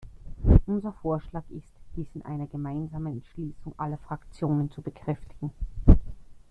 Unser 0.65 0.93
Vorschlag 0.93 1.43
ist, 1.51 1.69
dies 1.95 2.07
in 2.15 2.25
einer 2.25 2.47
gemeinsamen 2.47 3.13
Entschließung 3.13 3.75
aller 3.77 3.99
Fraktionen 3.99 4.71
zu 4.71 4.81
bekräftigen. 4.81 5.51